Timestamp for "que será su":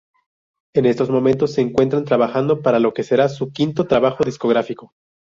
2.91-3.51